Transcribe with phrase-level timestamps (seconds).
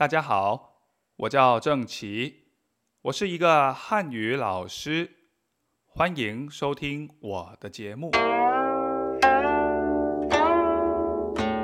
[0.00, 0.82] 大家好，
[1.16, 2.48] 我叫郑奇，
[3.00, 5.10] 我是一个汉语老师，
[5.86, 8.10] 欢迎收听我的节目。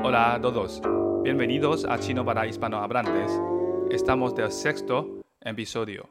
[0.03, 0.81] Hola a todos,
[1.23, 3.31] bienvenidos a Chino para Hispanohablantes.
[3.91, 6.09] Estamos del sexto episodio.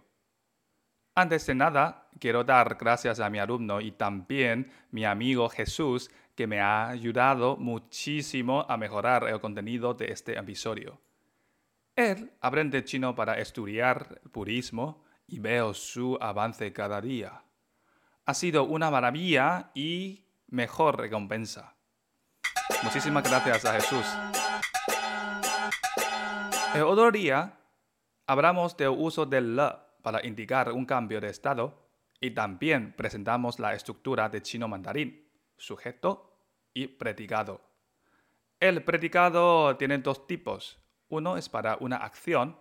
[1.15, 6.45] Antes de nada, quiero dar gracias a mi alumno y también mi amigo Jesús que
[6.45, 10.99] me ha ayudado muchísimo a mejorar el contenido de este episodio.
[11.96, 17.42] Él aprende chino para estudiar el purismo y veo su avance cada día.
[18.26, 21.74] Ha sido una maravilla y mejor recompensa.
[22.82, 24.06] Muchísimas gracias a Jesús.
[26.74, 27.60] El otro día
[28.26, 29.72] hablamos del uso del le
[30.02, 31.88] para indicar un cambio de estado
[32.20, 36.38] y también presentamos la estructura de chino mandarín, sujeto
[36.74, 37.62] y predicado.
[38.60, 40.85] El predicado tiene dos tipos.
[41.08, 42.56] Uno es para una acción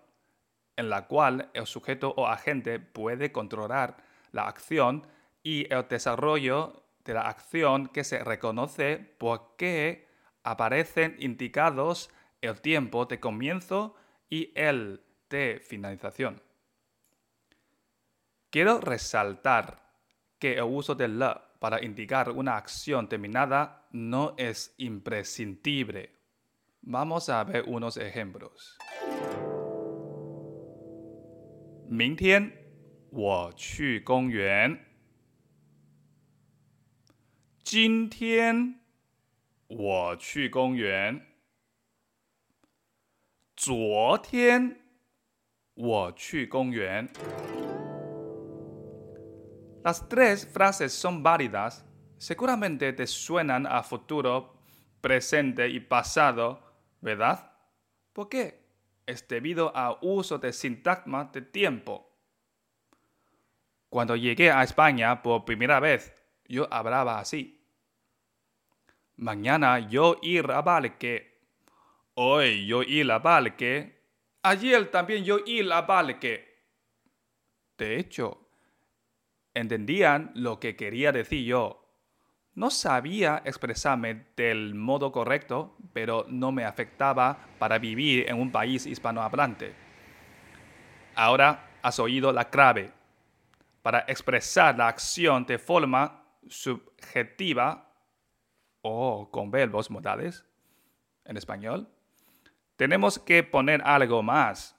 [0.76, 3.98] en la cual el sujeto o agente puede controlar
[4.32, 5.08] la acción
[5.42, 10.08] y el desarrollo de la acción que se reconoce porque
[10.44, 12.10] aparecen indicados
[12.42, 13.96] el tiempo de comienzo
[14.30, 16.42] y el de finalización.
[18.50, 19.84] Quiero resaltar
[20.40, 26.15] que el uso del le para indicar una acción terminada no es imprescindible.
[26.85, 28.77] Vamos a ver unos ejemplos.
[31.89, 32.53] 明天
[33.11, 34.79] 我去公园。
[37.65, 38.81] 今天
[39.67, 41.21] 我去公园。
[43.57, 44.81] 昨天
[45.75, 47.09] 我去公园。
[49.83, 51.85] Las tres frases son válidas.
[52.19, 54.55] Seguramente te suenan a futuro,
[55.01, 56.64] presente y pasado,
[57.06, 57.52] ¿Verdad?
[58.14, 58.66] ¿Por qué?
[59.06, 62.12] Es debido al uso de sintagma de tiempo.
[63.90, 66.12] Cuando llegué a España por primera vez,
[66.48, 67.64] yo hablaba así.
[69.18, 71.44] Mañana yo ir a Balque.
[72.16, 74.02] Hoy yo ir a Balque.
[74.42, 76.66] Ayer también yo ir a Balque.
[77.78, 78.50] De hecho,
[79.54, 81.85] entendían lo que quería decir yo.
[82.56, 88.86] No sabía expresarme del modo correcto, pero no me afectaba para vivir en un país
[88.86, 89.76] hispanohablante.
[91.16, 92.94] Ahora has oído la clave.
[93.82, 97.94] Para expresar la acción de forma subjetiva
[98.82, 100.46] o con verbos modales
[101.26, 101.90] en español,
[102.78, 104.78] tenemos que poner algo más.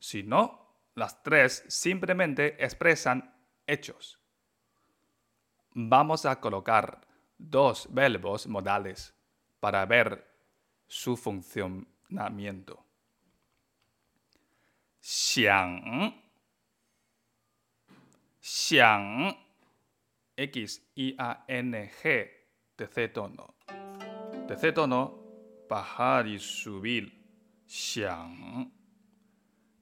[0.00, 3.32] Si no, las tres simplemente expresan
[3.66, 4.20] hechos.
[5.78, 7.02] Vamos a colocar
[7.36, 9.14] dos verbos modales
[9.60, 10.26] para ver
[10.86, 12.82] su funcionamiento.
[15.02, 16.14] Xiang.
[18.40, 19.36] Xiang.
[20.34, 22.30] X, I, A, N, G.
[22.74, 23.56] Tercer tono.
[24.48, 25.18] Tercer tono.
[25.68, 27.12] Bajar y subir.
[27.66, 28.72] Xiang.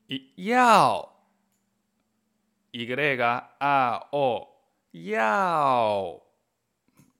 [0.09, 1.09] Y yao.
[2.73, 2.85] Y,
[3.61, 4.54] A, O.
[4.95, 6.23] Yao.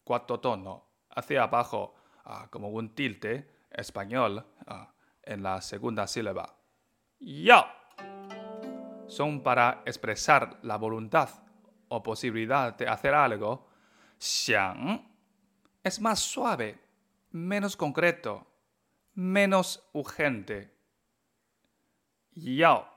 [0.05, 0.85] Cuarto tono.
[1.11, 4.93] Hacia abajo, ah, como un tilde español ah,
[5.23, 6.57] en la segunda sílaba.
[7.19, 7.67] Yao.
[9.09, 11.29] Son para expresar la voluntad
[11.89, 13.69] o posibilidad de hacer algo.
[14.19, 15.07] Xiang
[15.83, 16.79] es más suave,
[17.33, 18.47] menos concreto,
[19.15, 20.73] menos urgente.
[22.33, 22.89] Yao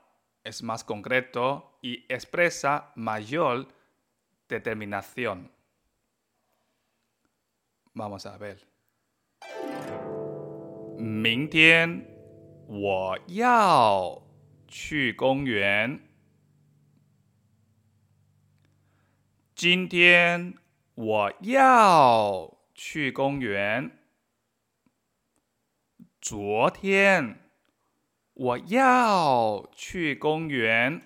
[0.44, 3.77] es más concreto y expresa mayor
[4.48, 5.50] determinación.
[7.94, 8.58] Vamos a ver.
[10.98, 12.04] 明天
[12.66, 14.22] 我要
[14.66, 16.00] 去公园。
[19.54, 20.54] 今天
[20.94, 23.90] 我要去公园。
[26.20, 27.48] 昨天。
[28.38, 31.02] 我要去公园。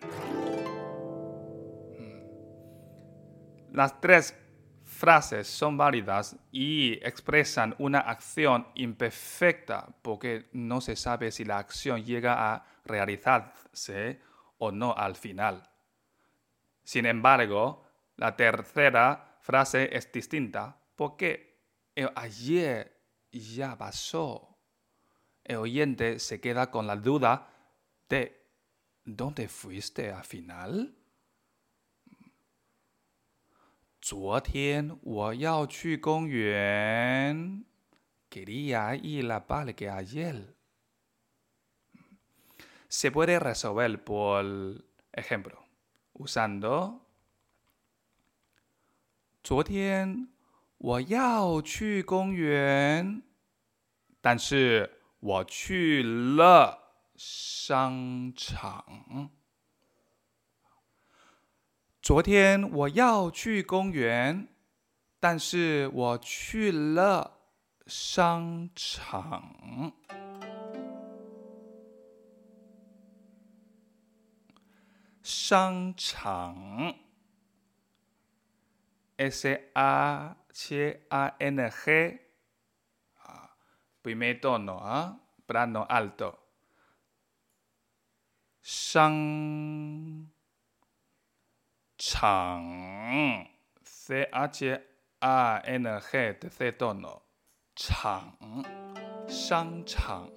[3.72, 4.36] Las tres
[4.84, 12.04] frases son válidas y expresan una acción imperfecta porque no se sabe si la acción
[12.04, 14.20] llega a realizarse
[14.58, 15.69] o no al final.
[16.84, 17.84] Sin embargo,
[18.16, 21.58] la tercera frase es distinta porque
[21.94, 23.00] el ayer
[23.32, 24.52] ya pasó
[25.44, 27.48] el oyente se queda con la duda
[28.08, 28.46] de
[29.04, 30.96] ¿dónde fuiste al final?
[34.02, 37.64] 昨天我要去公园
[38.28, 40.54] ，quería ir a parque ayer.
[42.88, 44.82] se puede resolver por
[45.12, 45.56] ejemplo,
[46.14, 47.02] usando
[49.44, 50.28] 昨天
[50.78, 53.22] 我要去公园，
[54.20, 59.31] 但是我去了商场。
[62.02, 64.49] 昨天我要去公园，
[65.20, 67.38] 但是我去了
[67.87, 69.93] 商场。
[75.22, 76.96] 商场
[79.16, 82.19] ，S A C A N G，
[83.19, 83.50] 啊
[84.02, 86.34] ，primer tono 啊，plano alto。
[88.60, 89.12] 商
[92.12, 93.47] 场，
[93.83, 94.81] C H
[95.21, 97.24] A N G tercer tono，
[97.75, 98.38] 场，
[99.27, 100.29] 商场，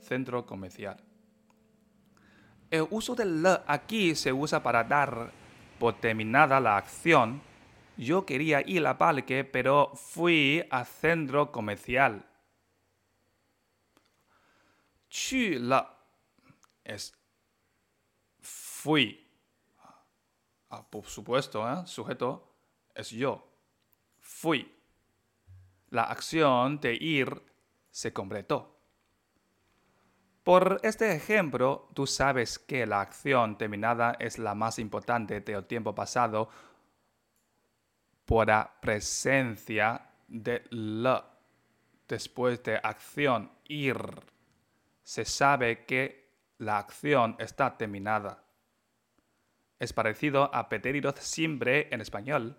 [0.00, 5.32] centro comercial。El uso del le aquí se usa para dar
[5.78, 7.42] por terminada la acción.
[7.96, 12.26] Yo quería ir a parque, pero fui al centro comercial.
[15.08, 15.96] Chu la
[16.82, 17.14] es
[18.40, 19.20] fui.
[20.69, 21.85] Ah, por supuesto, ¿eh?
[21.85, 22.47] sujeto
[22.93, 23.47] es yo.
[24.19, 24.75] Fui.
[25.89, 27.41] La acción de ir
[27.89, 28.77] se completó.
[30.43, 35.93] Por este ejemplo, tú sabes que la acción terminada es la más importante del tiempo
[35.93, 36.49] pasado
[38.25, 41.25] por la presencia de la
[42.07, 43.97] después de acción ir.
[45.03, 48.43] Se sabe que la acción está terminada.
[49.79, 52.57] Es parecido a pedir siempre en español.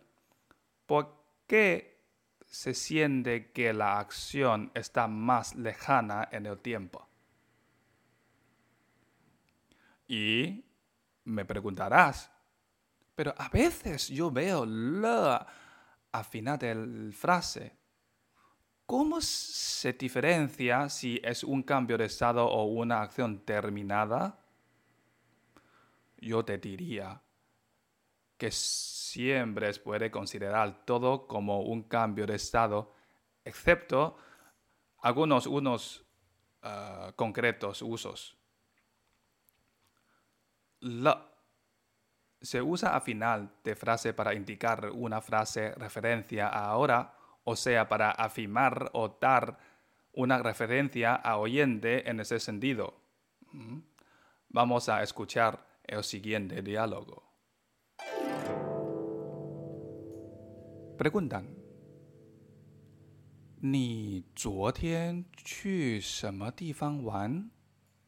[0.86, 1.14] ¿Por
[1.46, 2.00] qué
[2.46, 7.06] se siente que la acción está más lejana en el tiempo?
[10.08, 10.64] Y
[11.24, 12.32] me preguntarás,
[13.14, 15.46] pero a veces yo veo la
[16.12, 17.76] al final de la frase.
[18.86, 24.39] ¿Cómo se diferencia si es un cambio de estado o una acción terminada?
[26.20, 27.22] Yo te diría
[28.36, 32.94] que siempre puede considerar todo como un cambio de estado,
[33.44, 34.16] excepto
[35.02, 36.04] algunos unos
[36.62, 38.40] ah, concretos usos
[40.80, 41.26] la
[42.40, 47.14] se usa a final de frase para indicar una frase referencia a ahora,
[47.44, 49.58] o sea, para afirmar o dar
[50.14, 52.98] una referencia a oyente en ese sentido.
[53.52, 53.80] Mm.
[54.48, 57.24] Vamos a escuchar el siguiente diálogo.
[60.96, 61.56] Preguntan.
[63.60, 64.24] ¿Ni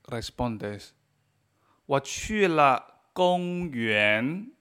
[0.05, 0.93] Respondes.
[1.87, 4.53] 我去了公园，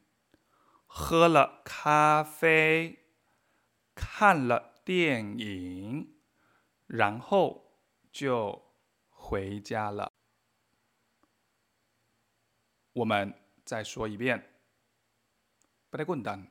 [0.87, 2.99] 喝了咖啡，
[3.95, 6.15] 看了电影，
[6.87, 7.77] 然后
[8.11, 8.73] 就
[9.09, 10.10] 回家了。
[12.93, 13.33] 我们
[13.63, 14.43] 再说一遍。
[15.91, 16.47] Preguntan：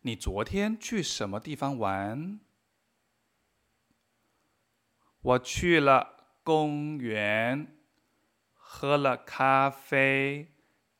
[0.00, 2.40] 你昨天去什么地方玩？
[5.20, 7.78] 我去了公园。
[8.74, 10.48] 喝了咖啡，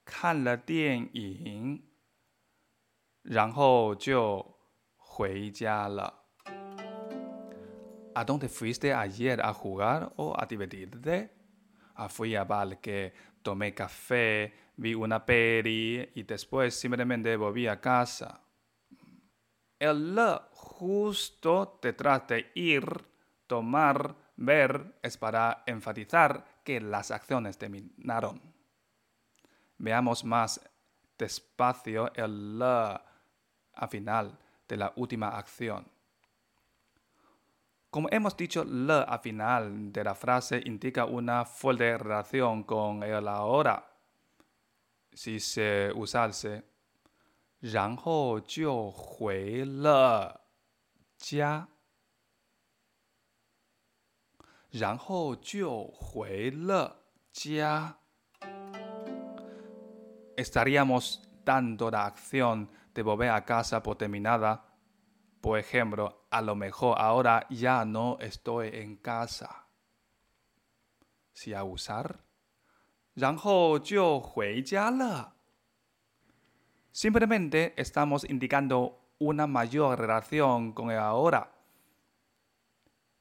[0.05, 1.83] 看了电影，
[3.23, 4.59] 然后就
[4.95, 6.27] 回家了。
[8.15, 11.31] ¿A dónde fuiste ayer a jugar o a divertirte?
[11.97, 18.41] Ah, fui a parque, tomé café, vi una peli y después simplemente volví a casa.
[19.79, 22.85] El le justo detrás de ir,
[23.47, 28.41] tomar, ver es para enfatizar que las acciones terminaron.
[29.79, 30.61] Veamos más
[31.19, 33.05] despacio el la
[33.75, 35.92] al final de la última acción.
[37.92, 43.28] Como hemos dicho, la al final de la frase indica una fuerte relación con el
[43.28, 43.86] ahora.
[45.12, 46.64] Si se usase,
[47.60, 50.42] 然后就回了
[51.18, 51.68] 家。
[54.70, 57.98] 然后就回了家。
[60.36, 64.64] Estaríamos dando la acción de volver a casa por terminada.
[65.42, 69.68] Por ejemplo, a lo mejor ahora ya no estoy en casa.
[71.34, 72.20] Si a usar,
[73.14, 75.34] 然后就回家了。
[76.92, 81.58] Simplemente estamos indicando una mayor relación con el ahora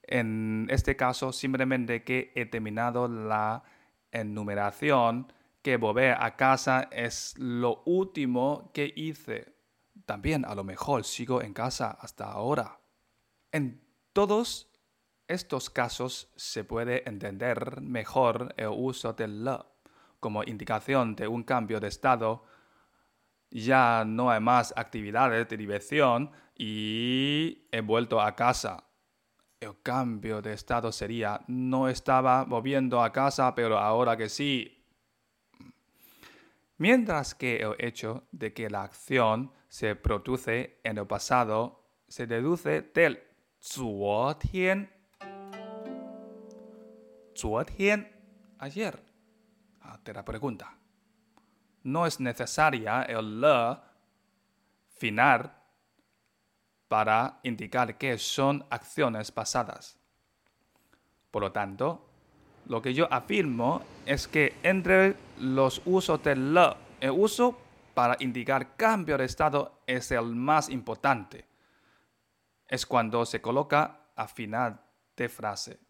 [0.06, 3.64] en este caso simplemente que he terminado la
[4.12, 9.49] enumeración que volver a casa es lo último que hice.
[10.11, 12.81] También a lo mejor sigo en casa hasta ahora.
[13.53, 14.69] En todos
[15.25, 19.59] estos casos se puede entender mejor el uso del le
[20.19, 22.43] como indicación de un cambio de estado.
[23.51, 28.83] Ya no hay más actividades de diversión y he vuelto a casa.
[29.61, 34.80] El cambio de estado sería no estaba volviendo a casa, pero ahora que sí
[36.80, 42.82] Mientras que el hecho de que la acción se produce en el pasado se deduce
[42.82, 43.22] del
[43.60, 44.88] 昨天。
[47.34, 48.06] 昨天
[48.58, 49.02] ayer.
[49.80, 50.76] Ah, te la pregunta.
[51.82, 53.76] No es necesaria el le
[54.98, 55.52] final
[56.88, 59.98] para indicar que son acciones pasadas.
[61.30, 62.08] Por lo tanto,
[62.71, 66.69] lo que yo afirmo es que entre los usos del le,
[67.01, 67.59] el uso
[67.93, 71.45] para indicar cambio de estado es el más importante.
[72.65, 74.79] Es cuando se coloca a final
[75.17, 75.81] de frase.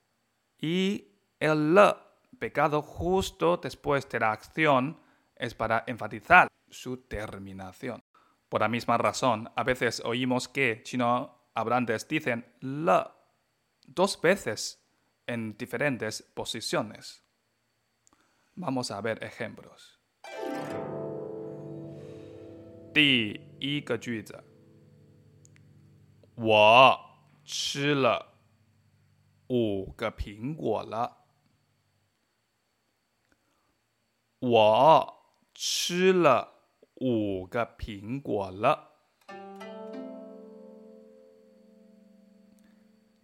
[0.58, 1.06] Y
[1.40, 1.94] el le
[2.40, 5.00] pecado justo después de la acción
[5.36, 8.02] es para enfatizar su terminación.
[8.50, 13.04] Por la misma razón, a veces oímos que chino hablantes dicen le
[13.86, 14.81] dos veces
[15.26, 17.23] en diferentes posiciones.
[18.55, 19.99] Vamos a ver ejemplos.
[22.95, 24.43] 第一个句子，
[26.37, 26.99] 我
[27.45, 28.38] 吃了
[29.49, 31.25] 五个苹果了。
[34.38, 35.15] 我
[35.53, 36.53] 吃了
[36.95, 38.90] 五个苹果了。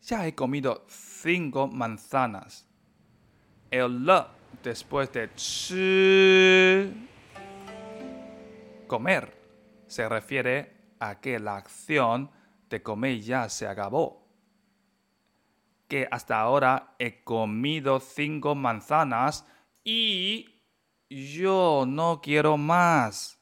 [0.07, 2.67] Ya he comido cinco manzanas.
[3.71, 4.25] El le
[4.62, 5.75] después de ch
[8.87, 9.33] comer
[9.87, 12.31] se refiere a que la acción
[12.69, 14.29] de comer ya se acabó.
[15.88, 19.47] Que hasta ahora he comido cinco manzanas
[19.85, 20.62] y
[21.09, 23.38] yo no quiero más.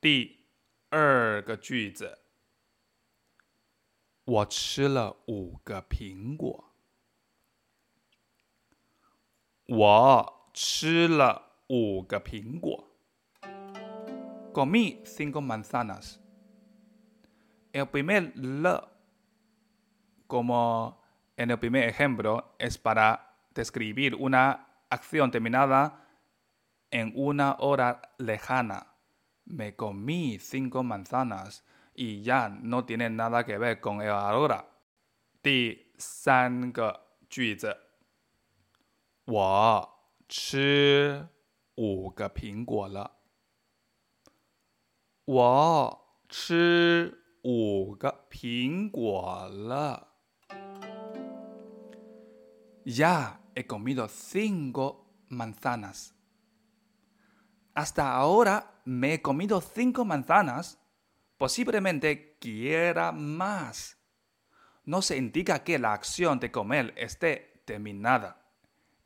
[0.00, 0.46] 第
[0.90, 2.16] 二个句子，
[4.24, 6.72] 我吃了五个苹果。
[9.66, 12.84] 我吃了五个苹果。
[14.52, 16.18] Comí cinco manzanas.
[17.72, 18.80] El primer le,
[20.26, 21.00] como
[21.36, 26.04] en el primer ejemplo, es para describir una acción terminada
[26.90, 28.98] en una hora lejana
[29.48, 34.64] me comí cinco manzanas y ya no tiene nada que ver con el ahora.
[35.42, 37.76] 第三个句子，
[39.24, 39.88] 我
[40.28, 41.28] 吃
[41.76, 43.12] 五个苹果了。
[45.24, 50.08] 我吃五个苹果了。
[52.84, 56.14] Ya he comido cinco manzanas.
[57.74, 60.78] Hasta ahora me he comido cinco manzanas,
[61.43, 64.01] posiblemente quiera más.
[64.85, 68.45] No se indica que la acción de comer esté terminada.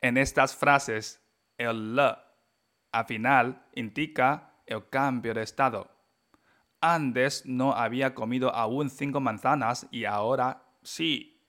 [0.01, 1.19] En estas frases,
[1.57, 2.15] el le
[2.91, 5.89] al final indica el cambio de estado.
[6.79, 11.43] Antes no había comido aún cinco manzanas y ahora sí.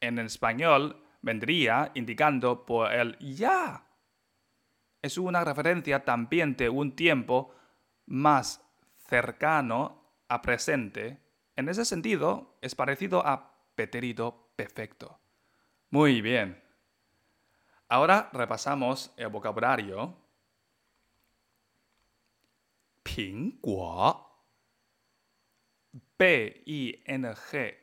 [0.00, 3.86] En español vendría indicando por el ya
[5.02, 7.54] es una referencia también de un tiempo
[8.06, 8.65] más
[9.08, 11.20] cercano a presente.
[11.56, 15.18] En ese sentido, es parecido a pretérito perfecto.
[15.90, 16.62] Muy bien.
[17.88, 20.16] Ahora repasamos el vocabulario.
[23.02, 24.22] Pingguo.
[26.16, 27.78] P-I-N-G.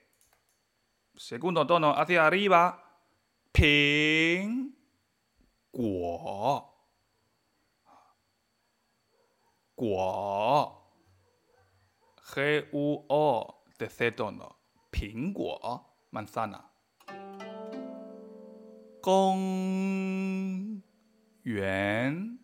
[1.15, 2.84] Segundo tono hacia arriba.
[3.51, 4.72] Ping.
[5.72, 6.74] Guo.
[9.75, 10.83] 果
[12.34, 14.58] G U O de cetono,
[14.90, 16.66] pinguo, manzana.
[19.04, 20.82] Gong
[21.44, 22.40] yuan,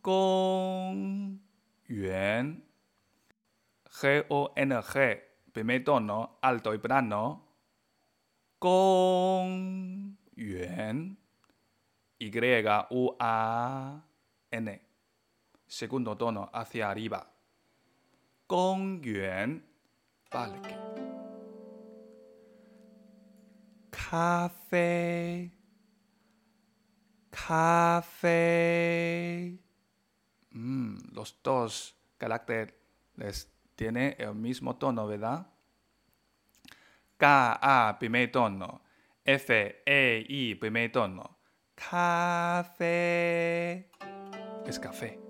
[0.00, 1.40] gong
[1.88, 2.62] yuan.
[3.90, 5.20] G O N G,
[5.52, 7.48] primer tono, alto y plano.
[8.60, 11.18] Gong yuan.
[12.20, 12.30] Y
[12.90, 14.00] U A
[14.52, 14.82] N.
[15.66, 17.35] Segundo tono hacia arriba.
[18.48, 19.64] Gongyuan,
[20.30, 20.76] parque.
[23.90, 25.50] Café,
[27.30, 28.38] café.
[30.52, 35.48] Mm, los dos caracteres tienen el mismo tono, ¿verdad?
[37.16, 38.80] K, A, primer tono.
[39.24, 41.38] F, E, I, primer tono.
[41.74, 42.80] Café.
[44.64, 45.25] Es café.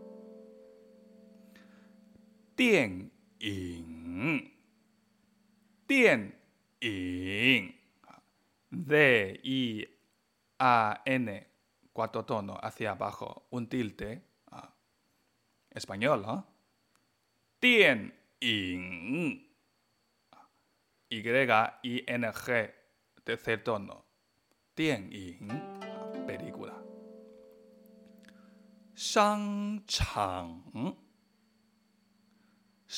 [2.57, 4.51] Tien, in.
[5.87, 6.35] Tien,
[6.81, 7.77] in.
[8.71, 9.87] D, I,
[10.59, 11.47] A, N,
[11.93, 14.23] cuatro tonos hacia abajo, un tilde.
[14.51, 14.75] Ah.
[15.71, 16.47] Español, ¿no?
[17.59, 18.15] Tien.
[18.41, 19.53] Y,
[21.11, 22.75] I, N, G,
[23.23, 24.07] tercer tono.
[24.75, 25.11] Tien.
[26.27, 26.83] Película.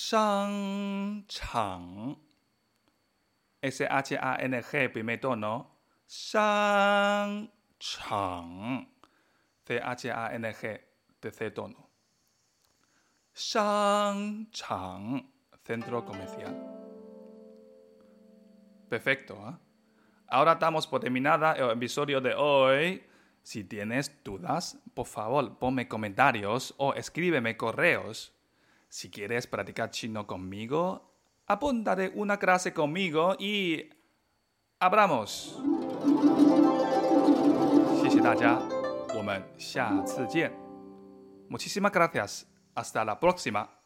[0.08, 2.16] Shang, chang.
[3.60, 5.66] S-H-A-N-G, primer tono.
[6.08, 8.86] Shang, chang.
[9.66, 10.80] C-H-A-N-G,
[11.20, 11.90] tercer tono.
[13.34, 15.28] Shang, chang,
[15.62, 16.56] centro comercial.
[18.88, 19.56] Perfecto, ¿eh?
[20.28, 23.04] Ahora estamos por terminada el episodio de hoy.
[23.42, 28.37] Si tienes dudas, por favor, ponme comentarios o escríbeme correos.
[28.89, 31.11] Si quieres practicar chino conmigo,
[31.47, 33.89] apúntate una clase conmigo y
[34.79, 35.59] abramos.
[38.01, 38.59] 谢谢大家，
[39.15, 40.51] 我们下次见。
[41.49, 42.45] Muchísimas gracias.
[42.75, 43.76] Hasta la próxima.